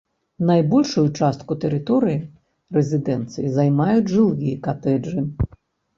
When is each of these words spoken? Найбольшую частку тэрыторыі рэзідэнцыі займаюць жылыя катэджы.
Найбольшую 0.49 1.03
частку 1.19 1.57
тэрыторыі 1.65 2.19
рэзідэнцыі 2.77 3.53
займаюць 3.59 4.11
жылыя 4.17 4.55
катэджы. 4.69 5.19